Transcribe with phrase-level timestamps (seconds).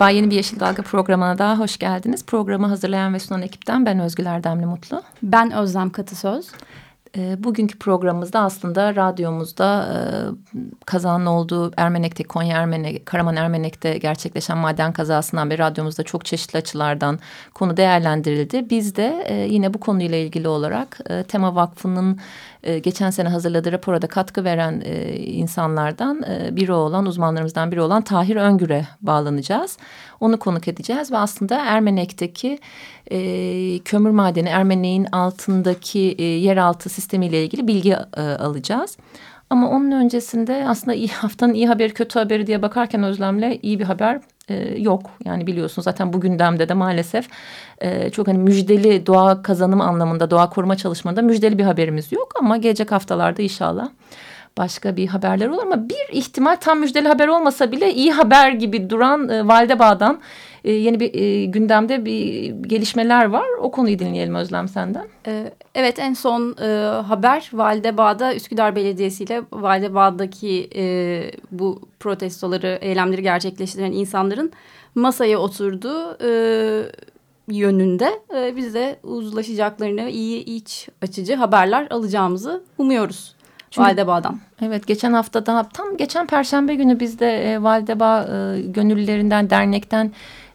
[0.00, 2.26] Merhaba, yeni bir Yeşil Dalga programına daha hoş geldiniz.
[2.26, 5.02] Programı hazırlayan ve sunan ekipten ben Özgül Erdemli Mutlu.
[5.22, 6.48] Ben Özlem Katısöz.
[7.16, 9.98] E, bugünkü programımızda aslında radyomuzda e,
[10.86, 17.18] kazanın olduğu Ermenek'te, Konya Ermenek, Karaman Ermenek'te gerçekleşen maden kazasından beri radyomuzda çok çeşitli açılardan
[17.54, 18.70] konu değerlendirildi.
[18.70, 22.20] Biz de e, yine bu konuyla ilgili olarak e, Tema Vakfı'nın
[22.62, 27.80] e, geçen sene hazırladığı rapora da katkı veren e, insanlardan e, biri olan, uzmanlarımızdan biri
[27.80, 29.78] olan Tahir Öngür'e bağlanacağız.
[30.20, 32.58] Onu konuk edeceğiz ve aslında Ermenek'teki
[33.10, 38.96] e, kömür madeni, Ermenek'in altındaki yeraltı sistemiyle ilgili bilgi alacağız.
[39.50, 43.84] Ama onun öncesinde aslında iyi, haftanın iyi haberi kötü haberi diye bakarken Özlem'le iyi bir
[43.84, 45.10] haber e, yok.
[45.24, 47.28] Yani biliyorsunuz zaten bu gündemde de maalesef
[47.78, 52.32] e, çok hani müjdeli doğa kazanım anlamında doğa koruma çalışmalarında müjdeli bir haberimiz yok.
[52.38, 53.88] Ama gelecek haftalarda inşallah
[54.60, 58.90] başka bir haberler olur ama bir ihtimal tam müjdeli haber olmasa bile iyi haber gibi
[58.90, 60.20] duran e, Validebağ'dan
[60.64, 63.46] e, yeni bir e, gündemde bir gelişmeler var.
[63.60, 65.06] O konuyu dinleyelim Özlem senden.
[65.26, 66.66] E, evet en son e,
[67.02, 70.84] haber Validebağ'da Üsküdar Belediyesi ile Validebağ'daki e,
[71.50, 74.52] bu protestoları, eylemleri gerçekleştiren insanların
[74.94, 76.30] masaya oturduğu e,
[77.48, 83.39] yönünde e, biz de uzlaşacaklarını iyi iç açıcı haberler alacağımızı umuyoruz.
[83.70, 84.40] Çünkü, Validebağ'dan.
[84.62, 90.12] Evet geçen hafta daha tam geçen perşembe günü biz de e, Validebağ e, gönüllülerinden dernekten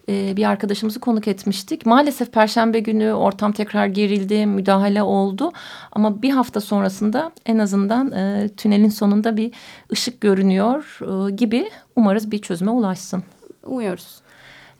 [0.08, 1.86] e, bir arkadaşımızı konuk etmiştik.
[1.86, 5.52] Maalesef perşembe günü ortam tekrar gerildi, müdahale oldu.
[5.92, 9.52] Ama bir hafta sonrasında en azından e, tünelin sonunda bir
[9.92, 13.22] ışık görünüyor e, gibi umarız bir çözüme ulaşsın.
[13.66, 14.25] Umuyoruz.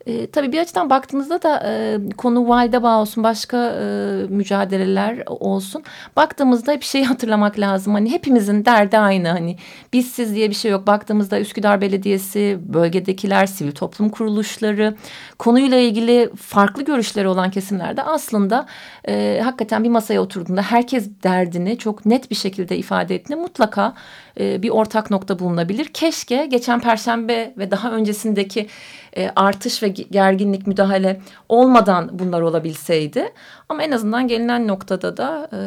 [0.07, 3.85] E, tabii bir açıdan baktığımızda da e, konu Validebağ olsun başka e,
[4.29, 5.83] mücadeleler olsun.
[6.17, 7.95] Baktığımızda hep şeyi hatırlamak lazım.
[7.95, 9.29] Hani hepimizin derdi aynı.
[9.29, 9.57] Hani
[9.93, 10.87] bizsiz diye bir şey yok.
[10.87, 14.95] Baktığımızda Üsküdar Belediyesi, bölgedekiler, sivil toplum kuruluşları
[15.39, 18.67] konuyla ilgili farklı görüşleri olan kesimlerde aslında
[19.09, 23.95] e, hakikaten bir masaya oturduğunda herkes derdini çok net bir şekilde ifade ettiğinde mutlaka
[24.41, 25.85] e, bir ortak nokta bulunabilir.
[25.85, 28.67] Keşke geçen perşembe ve daha öncesindeki
[29.17, 33.33] e, artış ve gerginlik müdahale olmadan bunlar olabilseydi.
[33.69, 35.59] Ama en azından gelinen noktada da e,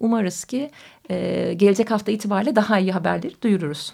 [0.00, 0.70] umarız ki
[1.10, 3.92] e, gelecek hafta itibariyle daha iyi haberleri duyururuz.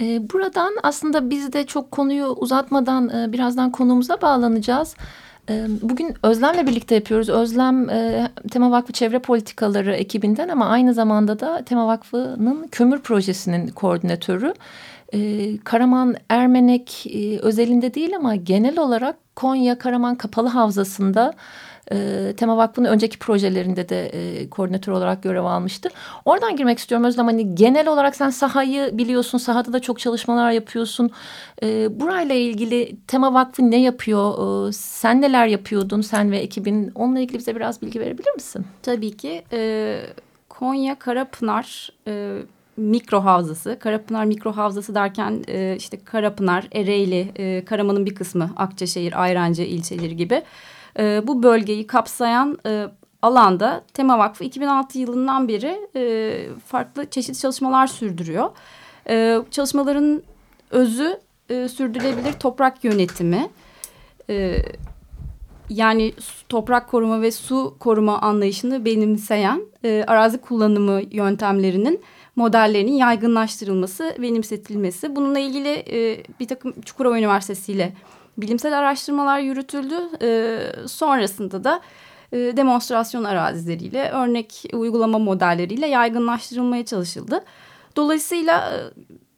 [0.00, 4.96] E, buradan aslında biz de çok konuyu uzatmadan e, birazdan konumuza bağlanacağız.
[5.50, 7.28] E, bugün Özlem'le birlikte yapıyoruz.
[7.28, 13.68] Özlem e, Tema Vakfı Çevre Politikaları ekibinden ama aynı zamanda da Tema Vakfı'nın kömür projesinin
[13.68, 14.54] koordinatörü.
[15.14, 21.34] E, Karaman Ermenek e, özelinde değil ama genel olarak Konya Karaman Kapalı Havzası'nda
[21.92, 25.88] e, Tema Vakfı'nın önceki projelerinde de e, koordinatör olarak görev almıştı.
[26.24, 27.26] Oradan girmek istiyorum Özlem.
[27.26, 29.38] Hani genel olarak sen sahayı biliyorsun.
[29.38, 31.10] Sahada da çok çalışmalar yapıyorsun.
[31.62, 34.68] E, burayla ilgili Tema Vakfı ne yapıyor?
[34.68, 36.92] E, sen neler yapıyordun sen ve ekibin?
[36.94, 38.66] Onunla ilgili bize biraz bilgi verebilir misin?
[38.82, 39.42] Tabii ki.
[39.52, 40.00] E,
[40.48, 41.90] Konya Karapınar...
[42.06, 42.36] E,
[42.76, 43.78] mikro havzası.
[43.78, 50.16] Karapınar mikro havzası derken e, işte Karapınar, Ereğli, e, Karaman'ın bir kısmı, Akçaşehir, Ayrancı ilçeleri
[50.16, 50.42] gibi
[50.98, 52.86] e, bu bölgeyi kapsayan e,
[53.22, 58.50] alanda Tema Vakfı 2006 yılından beri e, farklı çeşitli çalışmalar sürdürüyor.
[59.08, 60.22] E, çalışmaların
[60.70, 63.50] özü e, sürdürülebilir toprak yönetimi.
[64.30, 64.62] E,
[65.68, 66.12] yani
[66.48, 72.00] toprak koruma ve su koruma anlayışını benimseyen e, arazi kullanımı yöntemlerinin
[72.36, 75.16] modellerinin yaygınlaştırılması, benimsetilmesi.
[75.16, 77.92] Bununla ilgili e, bir takım Çukurova Üniversitesi ile
[78.38, 79.94] bilimsel araştırmalar yürütüldü.
[80.22, 81.80] E, sonrasında da
[82.32, 87.44] e, demonstrasyon arazileriyle, örnek uygulama modelleriyle yaygınlaştırılmaya çalışıldı.
[87.96, 88.78] Dolayısıyla e,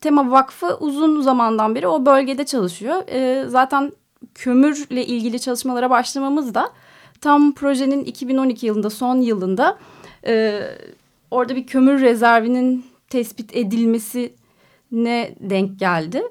[0.00, 3.02] Tema Vakfı uzun zamandan beri o bölgede çalışıyor.
[3.08, 3.92] E, zaten
[4.34, 6.70] kömürle ilgili çalışmalara başlamamız da
[7.20, 9.78] tam projenin 2012 yılında son yılında
[10.26, 10.62] e,
[11.30, 16.22] orada bir kömür rezervinin tespit edilmesine denk geldi.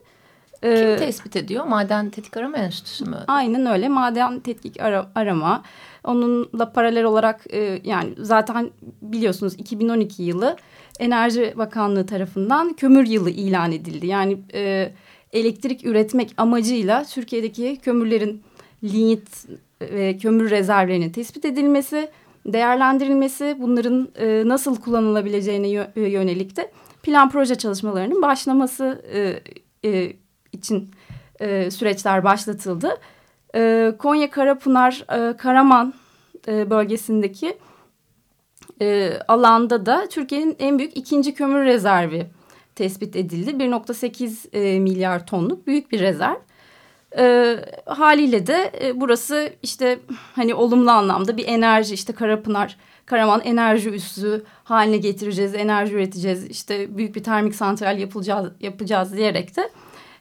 [0.62, 1.66] Kim ee, tespit ediyor?
[1.66, 3.18] Maden Tetkik Arama Enstitüsü mü?
[3.28, 3.90] Aynen öyle.
[3.90, 5.64] Maden Tetkik ara, Arama.
[6.04, 8.70] Onunla paralel olarak e, yani zaten
[9.02, 10.58] biliyorsunuz 2012 yılı
[11.00, 14.08] Enerji Bakanlığı tarafından kömür yılı ilan edildi.
[14.08, 14.92] Yani e,
[15.34, 18.44] elektrik üretmek amacıyla Türkiye'deki kömürlerin
[18.84, 19.48] linyit
[19.82, 22.10] ve kömür rezervlerinin tespit edilmesi,
[22.48, 26.72] değerlendirilmesi, bunların e, nasıl kullanılabileceğine yönelik de
[27.04, 29.40] plan proje çalışmalarının başlaması e,
[29.90, 30.14] e,
[30.52, 30.92] için
[31.40, 32.98] e, süreçler başlatıldı.
[33.56, 35.94] E, Konya Karapınar e, Karaman
[36.48, 37.58] e, bölgesindeki
[38.82, 42.28] e, alanda da Türkiye'nin en büyük ikinci kömür rezervi
[42.76, 43.50] tespit edildi.
[43.50, 46.36] 1.8 e, milyar tonluk büyük bir rezerv.
[47.18, 47.56] E,
[47.86, 50.00] haliyle de e, burası işte
[50.36, 56.98] hani olumlu anlamda bir enerji işte Karapınar, Karaman enerji üssü haline getireceğiz, enerji üreteceğiz, işte
[56.98, 59.70] büyük bir termik santral yapılacağız, yapacağız diyerek de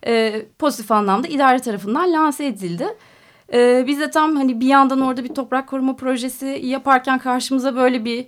[0.07, 2.87] e, pozitif anlamda idare tarafından lanse edildi.
[3.53, 8.05] E, biz de tam hani bir yandan orada bir toprak koruma projesi yaparken karşımıza böyle
[8.05, 8.27] bir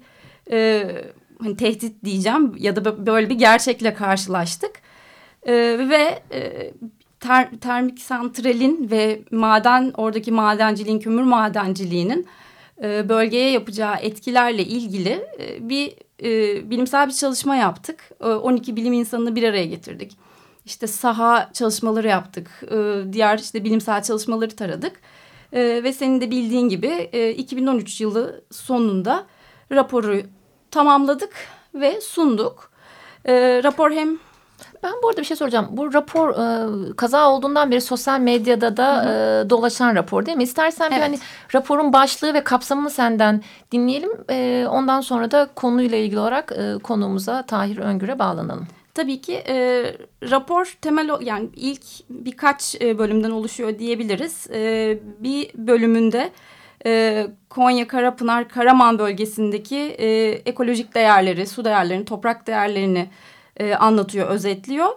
[0.51, 0.87] e,
[1.43, 4.73] hani tehdit diyeceğim ya da böyle bir gerçekle karşılaştık.
[5.43, 5.55] E,
[5.89, 6.73] ve e,
[7.21, 12.27] ter, termik santralin ve maden oradaki madenciliğin kömür madenciliğinin
[12.83, 18.11] e, bölgeye yapacağı etkilerle ilgili e, bir e, bilimsel bir çalışma yaptık.
[18.21, 20.19] E, 12 bilim insanını bir araya getirdik.
[20.65, 22.51] İşte saha çalışmaları yaptık.
[22.71, 25.01] E, diğer işte bilimsel çalışmaları taradık.
[25.53, 29.27] E, ve senin de bildiğin gibi e, 2013 yılı sonunda
[29.73, 30.23] raporu
[30.71, 31.33] tamamladık
[31.75, 32.71] ve sunduk.
[33.25, 34.19] E, rapor hem
[34.83, 35.69] ben bu arada bir şey soracağım.
[35.71, 40.43] Bu rapor e, kaza olduğundan beri sosyal medyada da e, dolaşan rapor değil mi?
[40.43, 40.97] İstersen evet.
[40.97, 41.19] bir hani
[41.55, 43.43] raporun başlığı ve kapsamını senden
[43.73, 44.11] dinleyelim.
[44.31, 48.67] E, ondan sonra da konuyla ilgili olarak e, konuğumuza Tahir Öngür'e bağlanalım.
[48.95, 49.85] Tabii ki e,
[50.31, 54.47] rapor temel yani ilk birkaç e, bölümden oluşuyor diyebiliriz.
[54.51, 56.31] E, bir bölümünde
[56.87, 63.09] e, Konya, Karapınar, Karaman bölgesindeki e, ekolojik değerleri, su değerlerini, toprak değerlerini
[63.59, 64.89] e, anlatıyor, özetliyor.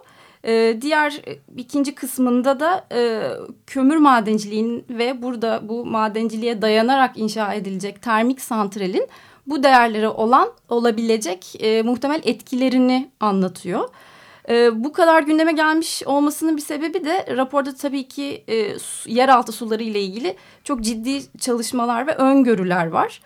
[0.44, 3.22] E, diğer e, ikinci kısmında da e,
[3.66, 9.08] kömür madenciliğin ve burada bu madenciliğe dayanarak inşa edilecek termik santralin
[9.46, 13.88] bu değerlere olan olabilecek e, muhtemel etkilerini anlatıyor.
[14.48, 18.76] E, bu kadar gündeme gelmiş olmasının bir sebebi de raporda tabii ki e,
[19.06, 23.20] yeraltı suları ile ilgili çok ciddi çalışmalar ve öngörüler var.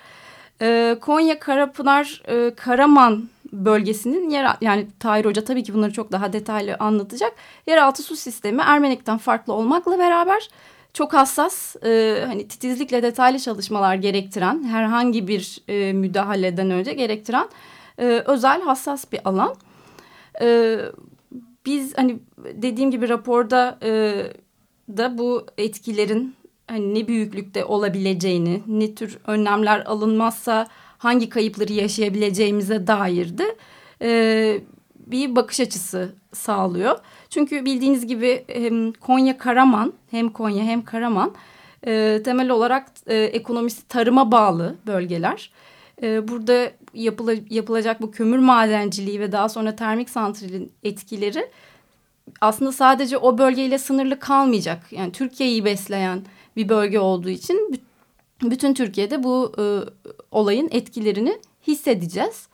[0.62, 3.28] E, Konya, Karapınar, e, Karaman
[3.64, 7.32] bölgesinin yer yani Tahir Hoca tabii ki bunları çok daha detaylı anlatacak.
[7.66, 10.48] Yeraltı su sistemi Ermenek'ten farklı olmakla beraber
[10.92, 17.48] çok hassas e, hani titizlikle detaylı çalışmalar gerektiren herhangi bir e, müdahaleden önce gerektiren
[17.98, 19.54] e, özel hassas bir alan.
[20.42, 20.78] E,
[21.66, 22.18] biz hani
[22.54, 24.22] dediğim gibi raporda e,
[24.88, 26.34] da bu etkilerin
[26.66, 30.66] hani ne büyüklükte olabileceğini, ne tür önlemler alınmazsa
[30.98, 33.56] hangi kayıpları yaşayabileceğimize dair de
[34.02, 34.60] e,
[35.06, 36.98] bir bakış açısı sağlıyor.
[37.30, 41.34] Çünkü bildiğiniz gibi hem Konya Karaman hem Konya hem Karaman
[41.86, 45.50] e, temel olarak e, ekonomisi tarıma bağlı bölgeler.
[46.02, 51.50] E, burada yapıla, yapılacak bu kömür madenciliği ve daha sonra termik santralin etkileri
[52.40, 54.92] aslında sadece o bölgeyle sınırlı kalmayacak.
[54.92, 56.24] Yani Türkiye'yi besleyen
[56.56, 57.80] bir bölge olduğu için
[58.42, 59.64] bütün Türkiye'de bu e,
[60.36, 62.48] olayın etkilerini hissedeceğiz.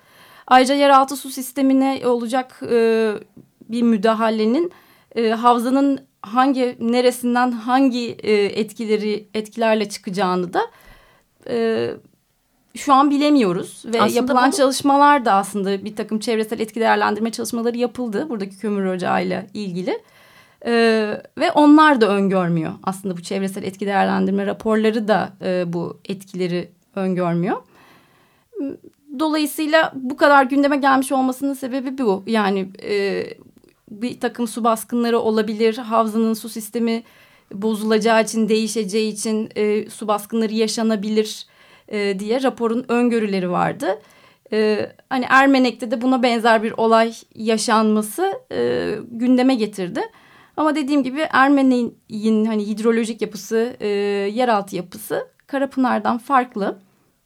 [0.47, 3.13] Ayrıca yeraltı su sistemine olacak e,
[3.69, 4.73] bir müdahalenin
[5.17, 10.61] e, havzanın hangi neresinden hangi e, etkileri etkilerle çıkacağını da
[11.49, 11.91] e,
[12.75, 14.57] şu an bilemiyoruz ve aslında yapılan bunu...
[14.57, 20.03] çalışmalar da aslında bir takım çevresel etki değerlendirme çalışmaları yapıldı buradaki kömür ocağıyla ilgili.
[20.67, 22.73] Ee, ve onlar da öngörmüyor.
[22.83, 27.57] Aslında bu çevresel etki değerlendirme raporları da e, bu etkileri öngörmüyor.
[29.19, 32.23] Dolayısıyla bu kadar gündeme gelmiş olmasının sebebi bu.
[32.27, 33.25] Yani e,
[33.91, 35.77] bir takım su baskınları olabilir.
[35.77, 37.03] Havzanın su sistemi
[37.55, 41.47] bozulacağı için, değişeceği için e, su baskınları yaşanabilir
[41.89, 43.99] e, diye raporun öngörüleri vardı.
[44.53, 50.01] E, hani Ermenek'te de buna benzer bir olay yaşanması e, gündeme getirdi.
[50.57, 53.89] Ama dediğim gibi Ermenek'in hani hidrolojik yapısı, e,
[54.33, 56.79] yeraltı yapısı Karapınar'dan farklı.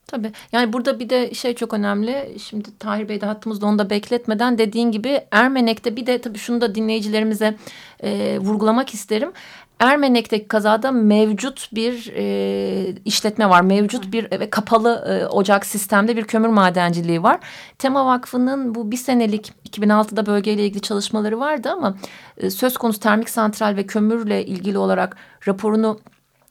[0.07, 2.37] Tabii yani burada bir de şey çok önemli.
[2.43, 6.61] Şimdi Tahir Bey de hattımızda onu da bekletmeden dediğin gibi Ermenek'te bir de tabii şunu
[6.61, 7.57] da dinleyicilerimize
[8.03, 9.33] e, vurgulamak isterim.
[9.81, 13.61] Ermenek'teki kazada mevcut bir e, işletme var.
[13.61, 17.41] Mevcut bir ve kapalı e, ocak sistemde bir kömür madenciliği var.
[17.79, 21.97] Tema Vakfı'nın bu bir senelik 2006'da bölgeyle ilgili çalışmaları vardı ama
[22.37, 25.17] e, söz konusu termik santral ve kömürle ilgili olarak
[25.49, 26.01] raporunu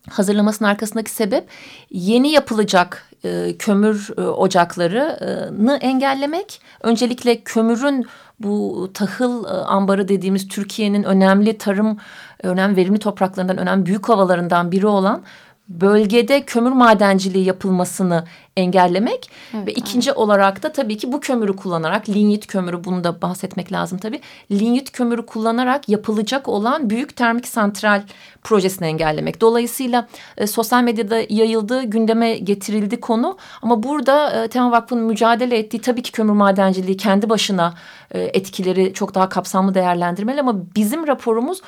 [0.09, 1.47] hazırlamasının arkasındaki sebep
[1.89, 6.61] yeni yapılacak e, kömür e, ocaklarını engellemek.
[6.83, 8.05] Öncelikle kömürün
[8.39, 11.97] bu tahıl e, ambarı dediğimiz Türkiye'nin önemli tarım,
[12.43, 15.23] önemli verimli topraklarından, önemli büyük havalarından biri olan
[15.69, 18.25] bölgede kömür madenciliği yapılmasını
[18.57, 20.17] engellemek evet, ve ikinci evet.
[20.17, 24.21] olarak da tabii ki bu kömürü kullanarak linyit kömürü bunu da bahsetmek lazım tabii.
[24.51, 28.03] Linyit kömürü kullanarak yapılacak olan büyük termik santral
[28.43, 29.41] projesini engellemek.
[29.41, 30.07] Dolayısıyla
[30.37, 36.01] e, sosyal medyada yayıldı, gündeme getirildi konu ama burada e, Tema Vakfı'nın mücadele ettiği tabii
[36.01, 37.73] ki kömür madenciliği kendi başına
[38.11, 41.61] e, etkileri çok daha kapsamlı değerlendirmeli ama bizim raporumuz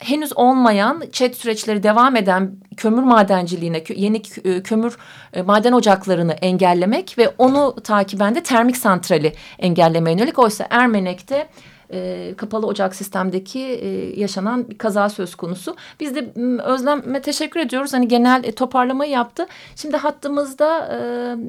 [0.00, 4.96] henüz olmayan çet süreçleri devam eden kömür madenciliğine, yeni e, kömür
[5.32, 10.38] e, maden ocaklarını engellemek ve onu takiben de termik santrali engellemeye yönelik.
[10.38, 11.48] Oysa Ermenek'te
[11.92, 15.76] e, kapalı ocak sistemdeki e, yaşanan bir kaza söz konusu.
[16.00, 17.92] Biz de Özlem'e teşekkür ediyoruz.
[17.92, 19.46] Hani genel e, toparlamayı yaptı.
[19.76, 20.98] Şimdi hattımızda e,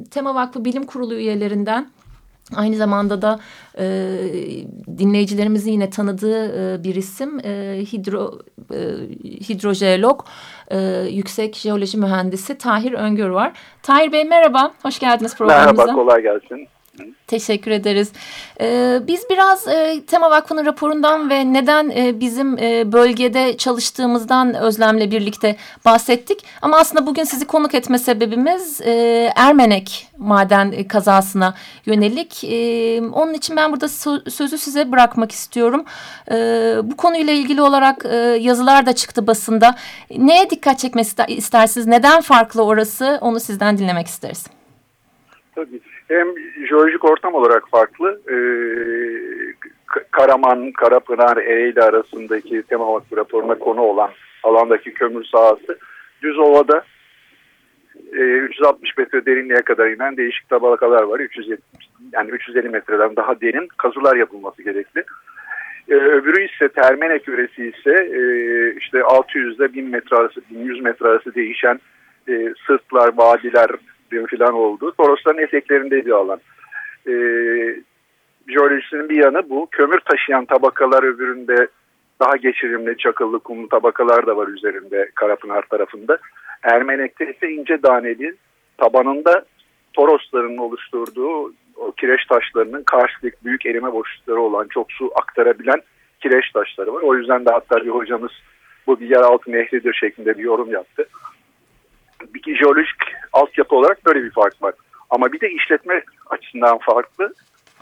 [0.10, 1.89] Tema Vakfı Bilim Kurulu üyelerinden
[2.55, 3.39] Aynı zamanda da
[3.79, 3.84] e,
[4.98, 8.39] dinleyicilerimizin yine tanıdığı e, bir isim e, hidro
[8.74, 8.79] e,
[9.50, 10.22] hidrojeolog
[10.72, 10.79] e,
[11.10, 13.53] yüksek jeoloji mühendisi Tahir Öngör var.
[13.84, 15.86] Tahir Bey merhaba, hoş geldiniz programımıza.
[15.86, 16.67] Merhaba, kolay gelsin.
[17.28, 18.12] Teşekkür ederiz.
[18.62, 25.12] Ee, biz biraz e, Tema Vakfı'nın raporundan ve neden e, bizim e, bölgede çalıştığımızdan Özlem'le
[25.12, 25.56] birlikte
[25.86, 26.46] bahsettik.
[26.62, 28.94] Ama aslında bugün sizi konuk etme sebebimiz e,
[29.36, 31.56] Ermenek maden kazasına
[31.86, 32.44] yönelik.
[32.44, 33.88] E, onun için ben burada
[34.30, 35.86] sözü size bırakmak istiyorum.
[36.32, 36.36] E,
[36.84, 39.76] bu konuyla ilgili olarak e, yazılar da çıktı basında.
[40.18, 41.88] Neye dikkat çekmesi istersiniz?
[41.88, 43.18] Neden farklı orası?
[43.22, 44.46] Onu sizden dinlemek isteriz.
[45.56, 46.27] Tabii hem
[46.70, 48.22] jeolojik ortam olarak farklı.
[48.30, 48.36] Ee,
[50.12, 54.10] Karaman, Karapınar, Ereğli arasındaki tema vakfı raporuna konu olan
[54.44, 55.77] alandaki kömür sahası
[56.22, 56.84] düz ovada
[58.13, 61.20] e, 360 metre derinliğe kadar inen değişik tabakalar var.
[61.20, 61.62] 370,
[62.13, 65.03] yani 350 metreden daha derin kazılar yapılması gerekli.
[65.89, 68.22] Ee, öbürü ise Termenek yöresi ise e,
[68.77, 71.80] işte 600 ile 1000 metre arası, 1100 metre arası değişen
[72.30, 73.70] e, sırtlar, vadiler,
[74.12, 74.91] falan oldu.
[74.98, 76.39] Torosların eteklerinde bir alan.
[77.08, 77.13] E,
[78.48, 79.68] jeolojisinin bir yanı bu.
[79.72, 81.68] Kömür taşıyan tabakalar öbüründe
[82.20, 86.18] daha geçirimli çakıllı kumlu tabakalar da var üzerinde Karapınar tarafında.
[86.63, 88.36] Ermenek'te ise ince daneli
[88.77, 89.46] tabanında
[89.94, 95.82] Torosların oluşturduğu o kireç taşlarının karşılık büyük erime boşlukları olan çok su aktarabilen
[96.20, 97.01] kireç taşları var.
[97.01, 98.32] O yüzden de hatta bir hocamız
[98.88, 101.08] bu bir yeraltı nehridir şeklinde bir yorum yaptı
[102.34, 103.01] bir jeolojik
[103.34, 104.74] altyapı olarak böyle bir fark var.
[105.10, 107.34] Ama bir de işletme açısından farklı.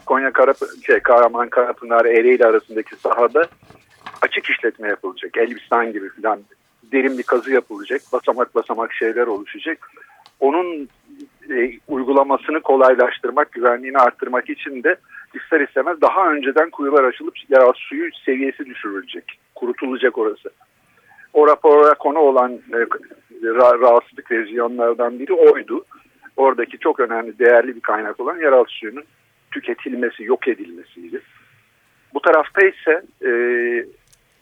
[0.06, 0.56] Konya Karap
[0.86, 3.48] şey, Kahraman Karapınar Ereğli arasındaki sahada
[4.22, 5.36] açık işletme yapılacak.
[5.36, 6.40] Elbistan gibi falan
[6.92, 8.00] derin bir kazı yapılacak.
[8.12, 9.90] Basamak basamak şeyler oluşacak.
[10.40, 10.88] Onun
[11.50, 14.96] e, uygulamasını kolaylaştırmak, güvenliğini arttırmak için de
[15.34, 19.24] ister istemez daha önceden kuyular açılıp yeraltı suyu seviyesi düşürülecek.
[19.54, 20.50] Kurutulacak orası.
[21.32, 22.86] O rapora konu olan e,
[23.80, 25.84] rahatsızlık lezyonlardan biri oydu.
[26.36, 29.04] Oradaki çok önemli, değerli bir kaynak olan yeraltı suyunun
[29.50, 31.20] tüketilmesi, yok edilmesiydi.
[32.14, 33.30] Bu tarafta ise e,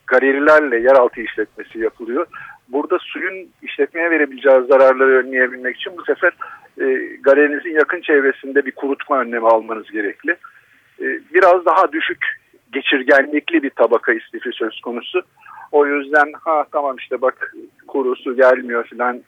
[0.07, 2.27] galerilerle yeraltı işletmesi yapılıyor.
[2.69, 6.33] Burada suyun işletmeye verebileceği zararları önleyebilmek için bu sefer
[6.81, 10.31] e, galerinizin yakın çevresinde bir kurutma önlemi almanız gerekli.
[11.01, 11.05] E,
[11.35, 12.27] biraz daha düşük
[12.73, 15.23] geçirgenlikli bir tabaka istifi söz konusu.
[15.73, 17.55] O yüzden ha tamam işte bak
[17.87, 19.23] kurusu gelmiyor filan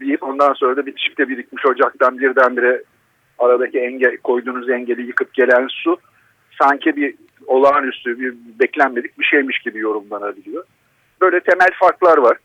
[0.00, 2.82] deyip ondan sonra da bir çifte birikmiş ocaktan birdenbire
[3.38, 5.96] aradaki engel, koyduğunuz engeli yıkıp gelen su
[6.62, 7.14] sanki bir
[7.46, 10.64] olağanüstü bir beklenmedik bir şeymiş gibi yorumlanabiliyor.
[11.20, 12.36] Böyle temel farklar var.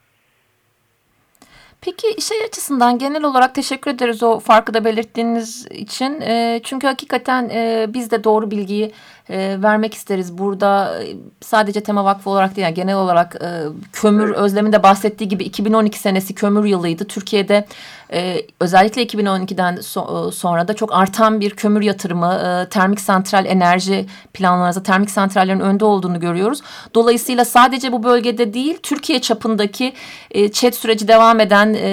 [1.82, 6.22] Peki şey açısından genel olarak teşekkür ederiz o farkı da belirttiğiniz için.
[6.22, 8.92] E, çünkü hakikaten e, biz de doğru bilgiyi
[9.30, 10.38] e, vermek isteriz.
[10.38, 13.50] Burada e, sadece Tema Vakfı olarak değil yani genel olarak e,
[13.94, 14.30] kömür.
[14.30, 17.06] Özlem'in bahsettiği gibi 2012 senesi kömür yılıydı.
[17.06, 17.66] Türkiye'de
[18.14, 23.46] e, özellikle 2012'den so e, sonra da çok artan bir kömür yatırımı, e, termik santral
[23.46, 26.62] enerji planlarınızda termik santrallerin önde olduğunu görüyoruz.
[26.96, 29.94] Dolayısıyla sadece bu bölgede değil Türkiye çapındaki
[30.32, 31.90] e, ÇED süreci devam eden e,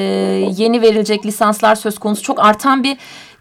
[0.57, 2.97] yeni verilecek lisanslar söz konusu çok artan bir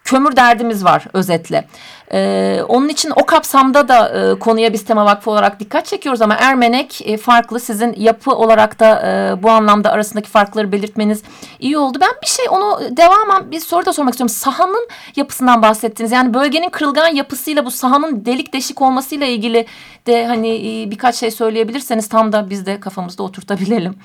[0.08, 1.68] kömür derdimiz var özetle.
[2.14, 6.36] Ee, onun için o kapsamda da e, konuya biz Tema Vakfı olarak dikkat çekiyoruz ama
[6.36, 7.60] Ermenek e, farklı.
[7.60, 11.24] Sizin yapı olarak da e, bu anlamda arasındaki farkları belirtmeniz
[11.60, 11.98] iyi oldu.
[12.02, 14.36] Ben bir şey onu devamen bir soru da sormak istiyorum.
[14.36, 16.12] Sahanın yapısından bahsettiniz.
[16.12, 19.66] Yani bölgenin kırılgan yapısıyla bu sahanın delik deşik olmasıyla ilgili
[20.08, 23.96] de hani e, birkaç şey söyleyebilirseniz tam da biz de kafamızda oturtabilelim.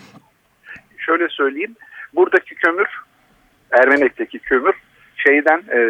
[0.99, 1.77] Şöyle söyleyeyim.
[2.15, 2.89] Buradaki kömür,
[3.71, 4.75] Ermenek'teki kömür
[5.17, 5.81] şeyden e,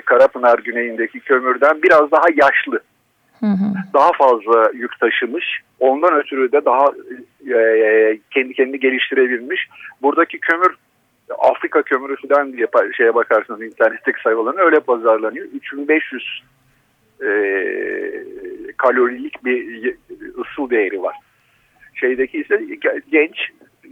[0.00, 2.80] Karapınar güneyindeki kömürden biraz daha yaşlı.
[3.40, 3.74] Hı hı.
[3.94, 5.60] Daha fazla yük taşımış.
[5.80, 6.86] Ondan ötürü de daha
[7.54, 9.68] e, kendi kendini geliştirebilmiş.
[10.02, 10.76] Buradaki kömür
[11.38, 15.46] Afrika kömürü falan diye şeye bakarsanız internetteki sayfalarına öyle pazarlanıyor.
[15.46, 16.42] 3500
[17.20, 17.28] e,
[18.76, 19.94] kalorilik bir
[20.40, 21.16] ısıl değeri var.
[21.94, 22.60] Şeydeki ise
[23.12, 23.36] genç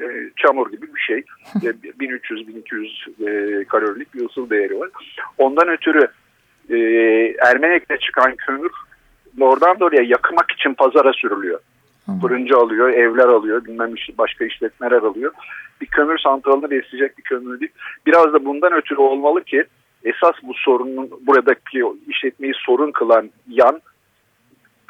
[0.00, 1.24] e, çamur gibi bir şey.
[1.54, 4.88] 1300-1200 e, kalorilik bir ısıl değeri var.
[5.38, 6.08] Ondan ötürü
[6.70, 6.76] e,
[7.50, 8.70] Ermenek'te çıkan kömür
[9.40, 11.60] oradan da oraya yakmak için pazara sürülüyor.
[12.22, 15.32] Fırıncı alıyor, evler alıyor, bilmem başka işletmeler alıyor.
[15.80, 17.72] Bir kömür santralını besleyecek bir kömür değil.
[18.06, 19.64] Biraz da bundan ötürü olmalı ki
[20.04, 23.80] esas bu sorunun buradaki işletmeyi sorun kılan yan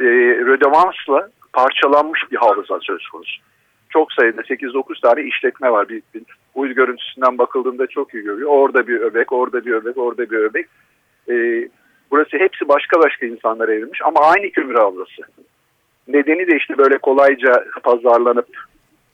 [0.01, 0.05] e,
[0.47, 3.50] rödevansla parçalanmış bir havza söz konusu
[3.91, 5.89] çok sayıda 8-9 tane işletme var.
[5.89, 6.23] Bir, bir
[6.55, 8.49] uydu görüntüsünden bakıldığında çok iyi görüyor.
[8.51, 10.67] Orada bir öbek, orada bir öbek, orada bir öbek.
[11.31, 11.69] Ee,
[12.11, 15.23] burası hepsi başka başka insanlara evrilmiş ama aynı kömür avlası.
[16.09, 18.49] Nedeni de işte böyle kolayca pazarlanıp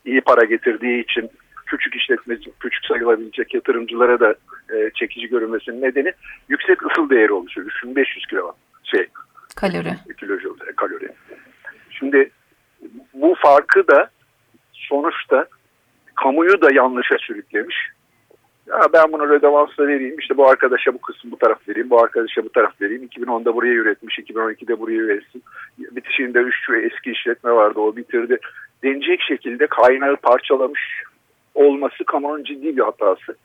[0.05, 1.29] iyi para getirdiği için
[1.65, 4.35] küçük işletmeci, küçük sayılabilecek yatırımcılara da
[4.73, 6.13] e, çekici görünmesinin nedeni
[6.49, 7.67] yüksek ısıl değeri oluşuyor.
[7.67, 8.51] 3500 kilo
[8.83, 9.07] şey
[9.55, 9.93] kalori.
[10.19, 11.09] Kilojoule kalori.
[11.89, 12.29] Şimdi
[13.13, 14.09] bu farkı da
[14.89, 15.45] sonuçta
[16.15, 17.75] kamuyu da yanlışa sürüklemiş.
[18.67, 22.43] Ya ben bunu redavansla vereyim işte bu arkadaşa bu kısım bu taraf vereyim bu arkadaşa
[22.43, 25.43] bu taraf vereyim 2010'da buraya üretmiş 2012'de buraya üretsin
[25.77, 28.37] bitişinde 3 eski işletme vardı o bitirdi
[28.83, 31.03] denecek şekilde kaynağı parçalamış
[31.55, 33.35] olması kamunun ciddi bir hatası.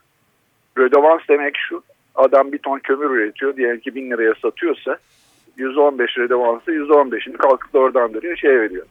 [0.79, 1.83] Redevans demek şu
[2.15, 4.99] adam bir ton kömür üretiyor diyelim ki 1000 liraya satıyorsa
[5.57, 8.87] 115 redevansı 115'ini kalkıp da oradan veriyor şey veriyor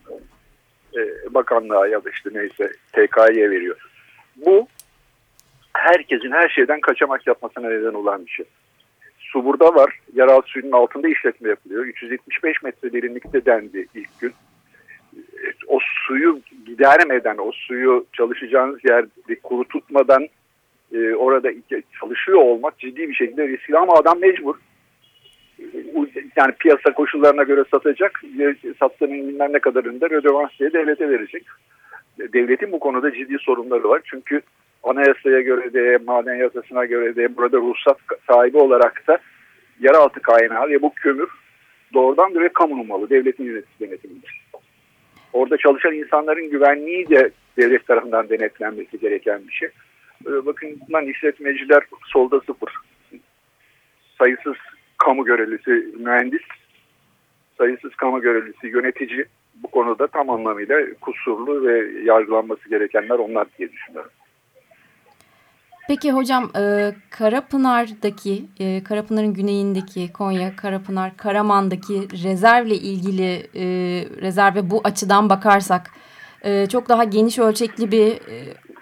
[0.97, 3.77] e, bakanlığa ya da işte neyse TK'ye veriyor.
[4.35, 4.67] Bu
[5.73, 8.45] herkesin her şeyden kaçamak yapmasına neden olan bir şey.
[9.19, 9.99] Su burada var.
[10.13, 11.85] Yeraltı suyunun altında işletme yapılıyor.
[11.85, 14.33] 375 metre derinlikte dendi ilk gün.
[15.67, 20.27] O suyu gidermeden, o suyu çalışacağınız yerde kuru tutmadan
[20.93, 21.51] e, orada
[21.99, 24.55] çalışıyor olmak ciddi bir şekilde riskli ama adam mecbur
[26.35, 28.21] yani piyasa koşullarına göre satacak.
[28.79, 31.43] Sattığının bilmem ne kadarını da rödevans diye devlete verecek.
[32.19, 34.01] Devletin bu konuda ciddi sorunları var.
[34.05, 34.41] Çünkü
[34.83, 37.97] anayasaya göre de, maden yasasına göre de burada ruhsat
[38.27, 39.17] sahibi olarak da
[39.79, 41.29] yeraltı kaynağı ve bu kömür
[41.93, 44.27] doğrudan direkt kamunun malı, devletin yönetici denetiminde.
[45.33, 49.69] Orada çalışan insanların güvenliği de devlet tarafından denetlenmesi gereken bir şey.
[50.25, 52.73] Bakın lan işletmeciler solda sıfır.
[54.17, 54.55] Sayısız
[55.05, 56.41] kamu görevlisi mühendis,
[57.57, 64.11] sayısız kamu görevlisi yönetici bu konuda tam anlamıyla kusurlu ve yargılanması gerekenler onlar diye düşünüyorum.
[65.87, 73.65] Peki hocam e, Karapınar'daki, e, Karapınar'ın güneyindeki Konya, Karapınar, Karaman'daki rezervle ilgili e,
[74.21, 75.91] rezerve bu açıdan bakarsak
[76.43, 78.37] e, çok daha geniş ölçekli bir e,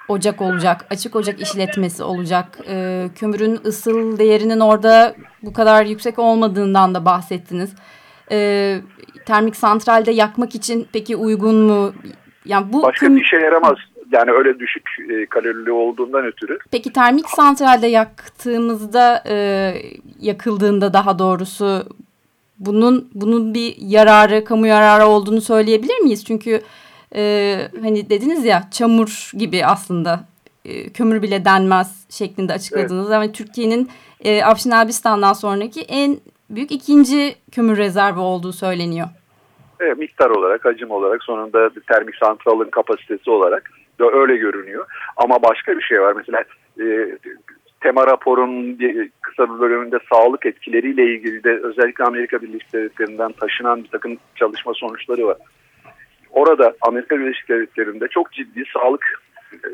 [0.09, 2.59] ocak olacak, açık ocak işletmesi olacak.
[2.67, 7.75] E, kömürün ısıl değerinin orada bu kadar yüksek olmadığından da bahsettiniz.
[8.31, 8.79] E,
[9.25, 11.93] termik santralde yakmak için peki uygun mu?
[12.45, 13.77] Yani bu Başka bir işe yaramaz.
[14.11, 16.57] Yani öyle düşük e, kalorili olduğundan ötürü.
[16.71, 19.73] Peki termik santralde yaktığımızda, e,
[20.19, 21.83] yakıldığında daha doğrusu
[22.59, 26.25] bunun bunun bir yararı, kamu yararı olduğunu söyleyebilir miyiz?
[26.25, 26.61] Çünkü
[27.15, 30.19] e, hani dediniz ya çamur gibi aslında
[30.65, 33.07] e, kömür bile denmez şeklinde açıkladınız.
[33.07, 33.13] Evet.
[33.13, 33.89] Yani Türkiye'nin
[34.25, 36.17] e, Afşin Elbistan'dan sonraki en
[36.49, 39.07] büyük ikinci kömür rezervi olduğu söyleniyor.
[39.79, 44.85] Evet, miktar olarak, hacim olarak sonunda termik santralın kapasitesi olarak da öyle görünüyor.
[45.17, 46.13] Ama başka bir şey var.
[46.17, 46.43] Mesela
[46.81, 47.17] e,
[47.81, 53.83] tema raporun bir, kısa bir bölümünde sağlık etkileriyle ilgili de özellikle Amerika Birleşik Devletleri'nden taşınan
[53.83, 55.37] bir takım çalışma sonuçları var
[56.31, 59.21] orada Amerika Birleşik Devletleri'nde çok ciddi sağlık
[59.53, 59.69] e,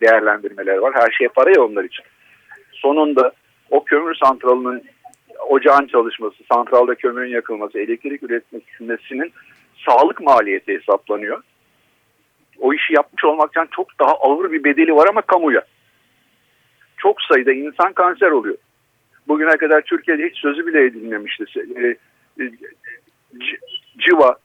[0.00, 0.94] değerlendirmeler var.
[0.94, 2.04] Her şey para ya onlar için.
[2.72, 3.32] Sonunda
[3.70, 4.82] o kömür santralının
[5.48, 9.32] ocağın çalışması, santralda kömürün yakılması, elektrik üretmesinin
[9.86, 11.42] sağlık maliyeti hesaplanıyor.
[12.58, 15.62] O işi yapmış olmaktan çok daha ağır bir bedeli var ama kamuya.
[16.96, 18.56] Çok sayıda insan kanser oluyor.
[19.28, 21.44] bugüne kadar Türkiye'de hiç sözü bile edilmemişti.
[21.76, 21.86] E,
[22.44, 22.50] e,
[23.98, 24.36] civa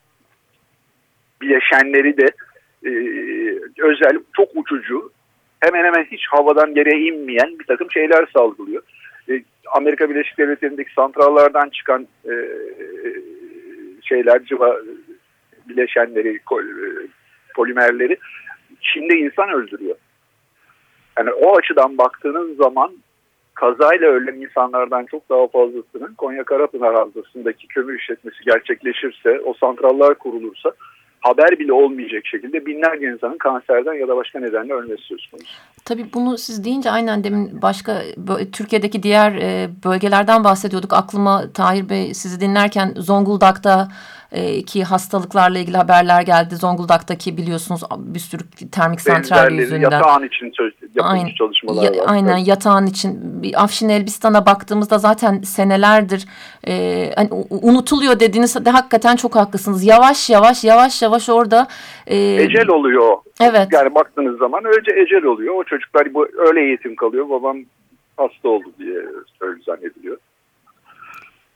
[1.45, 2.27] bileşenleri de
[2.85, 2.91] e,
[3.81, 5.11] özel çok uçucu
[5.59, 8.83] hemen hemen hiç havadan yere inmeyen bir takım şeyler salgılıyor.
[9.29, 12.33] E, Amerika Birleşik Devletleri'ndeki santrallardan çıkan e,
[14.01, 14.77] şeyler civa
[15.69, 16.41] bileşenleri e,
[17.55, 18.17] polimerleri
[18.81, 19.95] Çin'de insan öldürüyor.
[21.17, 22.91] Yani o açıdan baktığınız zaman
[23.53, 30.71] kazayla ölen insanlardan çok daha fazlasının Konya Karapınar Havzası'ndaki kömür işletmesi gerçekleşirse, o santrallar kurulursa
[31.25, 35.47] haber bile olmayacak şekilde binlerce insanın kanserden ya da başka nedenle ölmesi söz konusu.
[35.85, 38.01] Tabii bunu siz deyince aynen demin başka
[38.51, 40.93] Türkiye'deki diğer e, bölgelerden bahsediyorduk.
[40.93, 43.87] Aklıma Tahir Bey sizi dinlerken Zonguldak'ta
[44.31, 46.55] e, ki hastalıklarla ilgili haberler geldi.
[46.55, 49.81] Zonguldak'taki biliyorsunuz bir sürü termik santral yüzünden.
[49.81, 50.51] Yatağın için
[50.95, 52.05] yapılmış aynen, çalışmalar ya, var.
[52.07, 52.47] Aynen evet.
[52.47, 53.19] yatağın için.
[53.55, 56.25] Afşin Elbistan'a baktığımızda zaten senelerdir
[56.67, 56.73] e,
[57.15, 59.85] hani unutuluyor dediğiniz de hakikaten çok haklısınız.
[59.85, 61.67] Yavaş yavaş yavaş yavaş orada.
[62.07, 63.17] E, ecel oluyor.
[63.41, 63.67] Evet.
[63.71, 65.55] Yani baktığınız zaman önce ecel oluyor.
[65.55, 67.29] O çocuklar bu öyle eğitim kalıyor.
[67.29, 67.57] Babam
[68.17, 68.97] hasta oldu diye
[69.41, 70.17] öyle zannediliyor.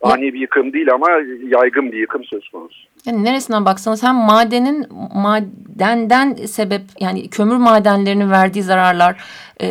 [0.01, 1.07] Ani bir yıkım değil ama
[1.47, 2.79] yaygın bir yıkım söz konusu.
[3.05, 9.23] Yani neresinden baksanız hem madenin madenden sebep yani kömür madenlerinin verdiği zararlar
[9.61, 9.67] e,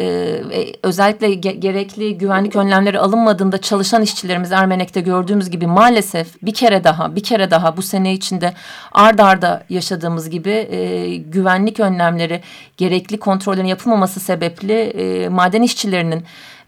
[0.82, 7.16] özellikle ge gerekli güvenlik önlemleri alınmadığında çalışan işçilerimiz Ermenek'te gördüğümüz gibi maalesef bir kere daha
[7.16, 8.52] bir kere daha bu sene içinde
[8.92, 12.40] ard arda yaşadığımız gibi e, güvenlik önlemleri
[12.76, 16.22] gerekli kontrollerin yapılmaması sebeple e, maden işçilerinin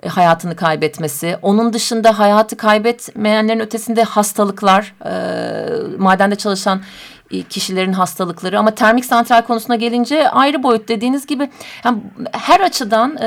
[0.08, 1.36] hayatını kaybetmesi.
[1.42, 5.12] Onun dışında hayatı kaybetmeyenlerin ötesinde hastalıklar, e,
[5.98, 6.82] madende çalışan
[7.30, 11.50] e, kişilerin hastalıkları ama termik santral konusuna gelince ayrı boyut dediğiniz gibi
[11.84, 11.98] yani
[12.32, 13.26] her açıdan e,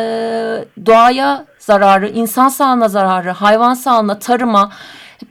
[0.86, 4.72] doğaya zararı, insan sağlığına zararı, hayvan sağlığına, tarıma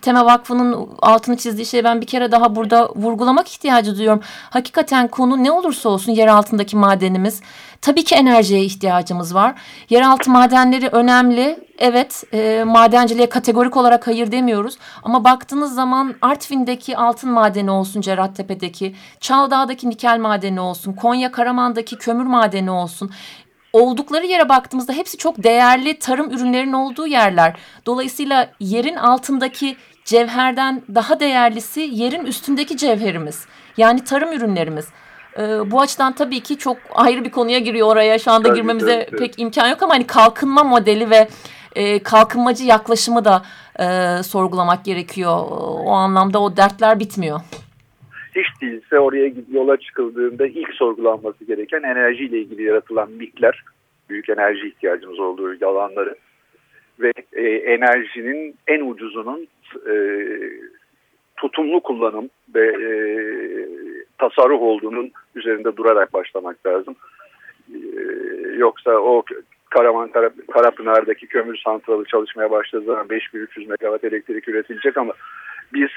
[0.03, 4.23] Tema Vakfı'nın altını çizdiği şeyi ben bir kere daha burada vurgulamak ihtiyacı duyuyorum.
[4.51, 7.41] Hakikaten konu ne olursa olsun yer altındaki madenimiz.
[7.81, 9.55] Tabii ki enerjiye ihtiyacımız var.
[9.91, 11.59] Yeraltı madenleri önemli.
[11.79, 14.79] Evet e, madenciliğe kategorik olarak hayır demiyoruz.
[15.03, 22.25] Ama baktığınız zaman Artvin'deki altın madeni olsun Cerattepe'deki, Çaldağ'daki nikel madeni olsun, Konya Karaman'daki kömür
[22.25, 23.11] madeni olsun
[23.73, 27.57] oldukları yere baktığımızda hepsi çok değerli tarım ürünlerinin olduğu yerler.
[27.87, 33.47] Dolayısıyla yerin altındaki cevherden daha değerlisi yerin üstündeki cevherimiz.
[33.77, 34.89] Yani tarım ürünlerimiz.
[35.39, 38.19] Ee, bu açıdan tabii ki çok ayrı bir konuya giriyor oraya.
[38.19, 41.29] Şu anda tabii, girmemize tabii, pek imkan yok ama hani kalkınma modeli ve
[41.77, 43.43] e, kalkınmacı yaklaşımı da
[43.81, 45.39] e, sorgulamak gerekiyor.
[45.85, 47.41] O anlamda o dertler bitmiyor
[48.37, 53.63] hiç değilse oraya yola çıkıldığında ilk sorgulanması gereken enerjiyle ilgili yaratılan mikler,
[54.09, 56.17] büyük enerji ihtiyacımız olduğu alanları
[57.03, 59.49] ve e, enerjinin en ucuzunun
[59.91, 59.95] e,
[61.37, 62.89] tutumlu kullanım ve e,
[64.19, 66.97] tasarruf olduğunun üzerinde durarak başlamak lazım.
[67.75, 67.79] E,
[68.57, 69.23] yoksa o
[69.71, 70.11] Karaman
[70.53, 75.13] Karapınar'daki kömür santralı çalışmaya başladığı zaman 5300 megawatt elektrik üretilecek ama
[75.73, 75.89] biz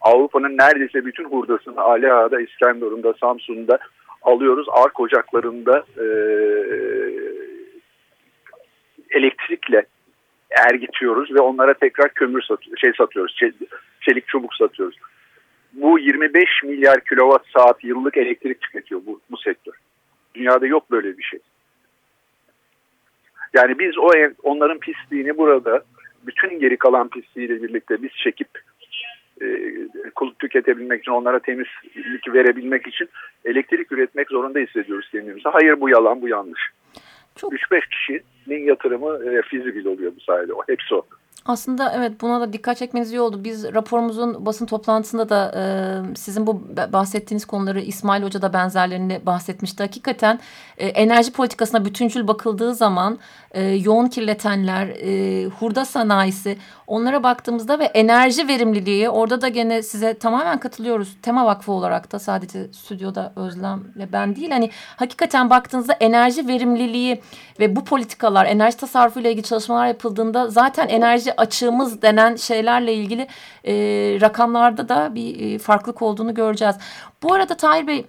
[0.00, 3.78] Avrupa'nın neredeyse bütün hurdasını Ali Ağa'da, İskenderun'da, Samsun'da
[4.22, 4.66] alıyoruz.
[4.70, 6.06] Ark ocaklarında e,
[9.10, 9.86] elektrikle
[10.50, 13.36] ergitiyoruz ve onlara tekrar kömür satıyoruz, şey satıyoruz,
[14.00, 14.96] çelik çubuk satıyoruz.
[15.72, 19.74] Bu 25 milyar kilowatt saat yıllık elektrik tüketiyor bu, bu sektör.
[20.34, 21.40] Dünyada yok böyle bir şey.
[23.54, 24.10] Yani biz o
[24.42, 25.82] onların pisliğini burada
[26.26, 28.48] bütün geri kalan pisliğiyle birlikte biz çekip
[29.42, 29.46] e,
[30.38, 33.08] tüketebilmek için, onlara temizlik verebilmek için
[33.44, 35.48] elektrik üretmek zorunda hissediyoruz kendimizi.
[35.48, 36.60] Hayır bu yalan, bu yanlış.
[37.42, 40.52] 3-5 kişinin yatırımı e, fizibil oluyor bu sayede.
[40.52, 41.06] O, hepsi o.
[41.44, 43.44] Aslında evet buna da dikkat çekmeniz iyi oldu.
[43.44, 45.62] Biz raporumuzun basın toplantısında da e,
[46.16, 49.82] sizin bu bahsettiğiniz konuları İsmail Hoca da benzerlerini bahsetmişti.
[49.82, 50.40] Hakikaten
[50.78, 53.18] e, enerji politikasına bütüncül bakıldığı zaman
[53.50, 60.14] e, yoğun kirletenler, e, hurda sanayisi onlara baktığımızda ve enerji verimliliği orada da gene size
[60.14, 61.16] tamamen katılıyoruz.
[61.22, 64.50] Tema Vakfı olarak da sadece stüdyoda Özlem ve ben değil.
[64.50, 67.22] Hani hakikaten baktığınızda enerji verimliliği
[67.60, 73.28] ve bu politikalar enerji tasarrufu ile ilgili çalışmalar yapıldığında zaten enerji açığımız denen şeylerle ilgili
[73.64, 73.74] e,
[74.20, 76.76] rakamlarda da bir e, farklılık olduğunu göreceğiz.
[77.22, 78.06] Bu arada Tahir Bey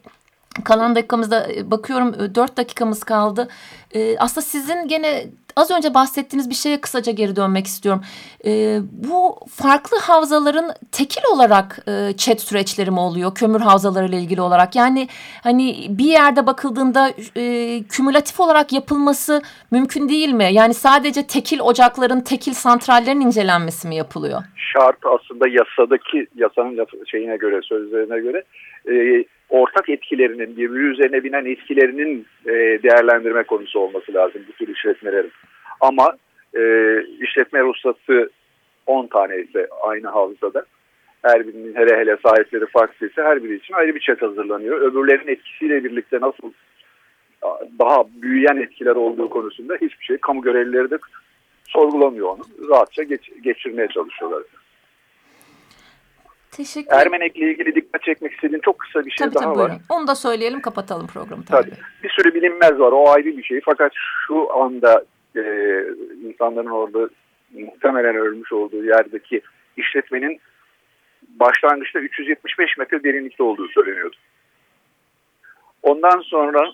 [0.63, 3.47] kalan dakikamızda e, bakıyorum e, dört dakikamız kaldı.
[3.95, 5.25] E, aslında sizin gene
[5.57, 8.01] az önce bahsettiğiniz bir şeye kısaca geri dönmek istiyorum.
[8.45, 14.41] E, bu farklı havzaların tekil olarak e, chat süreçleri mi oluyor kömür havzaları ile ilgili
[14.41, 14.75] olarak?
[14.75, 15.07] Yani
[15.43, 17.43] hani bir yerde bakıldığında e,
[17.83, 19.41] kümülatif olarak yapılması
[19.71, 20.49] mümkün değil mi?
[20.51, 24.43] Yani sadece tekil ocakların, tekil santrallerin incelenmesi mi yapılıyor?
[24.55, 28.43] Şart aslında yasadaki yasanın şeyine göre, sözlerine göre
[28.89, 32.51] e, ortak etkilerinin, birbiri üzerine binen etkilerinin e,
[32.83, 35.31] değerlendirme konusu olması lazım bu tür işletmelerin.
[35.81, 36.17] Ama
[36.55, 36.61] e,
[37.21, 38.29] işletme ruhsatı
[38.85, 40.65] 10 tane ise aynı havzada
[41.21, 44.81] her birinin hele hele sahipleri farklıysa her biri için ayrı bir çet hazırlanıyor.
[44.81, 46.51] Öbürlerin etkisiyle birlikte nasıl
[47.79, 50.97] daha büyüyen etkiler olduğu konusunda hiçbir şey kamu görevlileri de
[51.67, 52.69] sorgulamıyor onu.
[52.69, 54.43] Rahatça geç, geçirmeye çalışıyorlar.
[56.57, 59.69] Teşekkür Ermenek'le ilgili dikkat çekmek istediğim çok kısa bir şey tabii, daha tabii, var.
[59.69, 59.85] Buyurun.
[59.89, 61.45] Onu da söyleyelim kapatalım programı.
[61.45, 61.69] Tabii.
[61.69, 61.79] tabii.
[62.03, 63.61] Bir sürü bilinmez var o ayrı bir şey.
[63.65, 63.91] Fakat
[64.27, 65.41] şu anda e,
[66.27, 67.09] insanların orada
[67.53, 69.41] muhtemelen ölmüş olduğu yerdeki
[69.77, 70.39] işletmenin
[71.39, 74.15] başlangıçta 375 metre derinlikte olduğu söyleniyordu.
[75.83, 76.71] Ondan sonra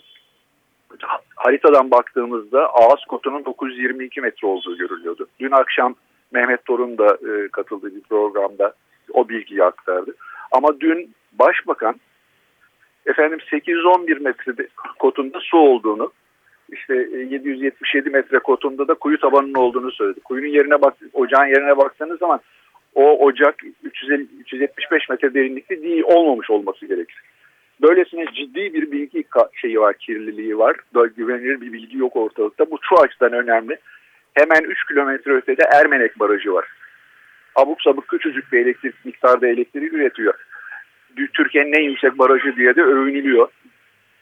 [1.36, 5.28] haritadan baktığımızda ağız kotunun 922 metre olduğu görülüyordu.
[5.40, 5.96] Dün akşam
[6.32, 8.74] Mehmet Torun da e, katıldığı bir programda
[9.14, 10.16] o bilgiyi aktardı.
[10.52, 11.96] Ama dün başbakan
[13.06, 14.68] efendim 811 metre
[15.00, 16.12] kotunda su olduğunu
[16.72, 20.20] işte 777 e, metre kotunda da kuyu tabanının olduğunu söyledi.
[20.20, 22.40] Kuyunun yerine bak, ocağın yerine baktığınız zaman
[22.96, 27.22] o ocak 350, 375 metre derinlikte değil olmamış olması gerekir.
[27.82, 30.76] Böylesine ciddi bir bilgi şeyi var, kirliliği var.
[30.94, 32.72] Böyle güvenilir bir bilgi yok ortalıkta.
[32.72, 33.78] Bu şu açıdan önemli.
[34.34, 36.66] Hemen 3 kilometre ötede Ermenek Barajı var.
[37.56, 40.34] Abuk sabuk küçücük bir elektrik miktarda elektriği üretiyor.
[41.34, 43.48] Türkiye'nin en yüksek barajı diye de övünülüyor.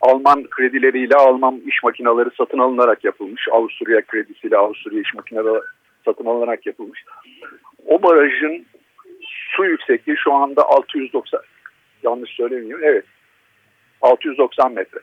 [0.02, 3.48] Alman kredileriyle Alman iş makineleri satın alınarak yapılmış.
[3.52, 5.62] Avusturya kredisiyle Avusturya iş makineleri
[6.06, 7.04] satın alınarak yapılmış.
[7.88, 8.66] O barajın
[9.56, 11.42] su yüksekliği şu anda 690
[12.04, 12.86] yanlış söylemiyorum.
[12.88, 13.06] Evet.
[14.02, 15.00] 690 metre.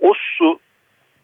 [0.00, 0.58] O su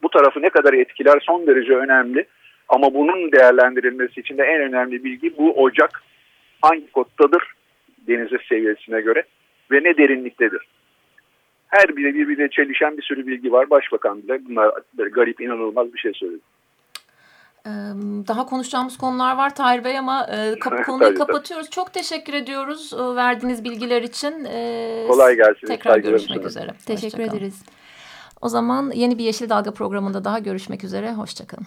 [0.02, 2.26] bu tarafı ne kadar etkiler son derece önemli.
[2.68, 6.02] Ama bunun değerlendirilmesi için de en önemli bilgi bu ocak
[6.60, 7.42] hangi kottadır
[8.08, 9.22] denize seviyesine göre
[9.70, 10.68] ve ne derinliktedir.
[11.68, 13.70] Her biri birbirine çelişen bir sürü bilgi var.
[13.70, 14.72] Başbakan bile bunlar
[15.12, 16.40] garip inanılmaz bir şey söyledi.
[18.28, 20.26] Daha konuşacağımız konular var Tahir Bey ama
[20.60, 21.70] kap konuyu kapatıyoruz.
[21.70, 24.44] Çok teşekkür ediyoruz verdiğiniz bilgiler için.
[25.08, 25.66] Kolay gelsin.
[25.66, 26.70] Tekrar görüşmek üzere.
[26.86, 27.64] Teşekkür ederiz.
[28.40, 31.12] O zaman yeni bir Yeşil Dalga programında daha görüşmek üzere.
[31.12, 31.66] Hoşçakalın.